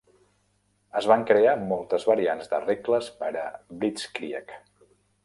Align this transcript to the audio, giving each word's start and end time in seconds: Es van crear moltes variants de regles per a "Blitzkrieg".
Es 1.01 1.07
van 1.11 1.25
crear 1.31 1.53
moltes 1.71 2.07
variants 2.11 2.49
de 2.53 2.63
regles 2.63 3.11
per 3.21 3.31
a 3.43 3.45
"Blitzkrieg". 3.85 4.57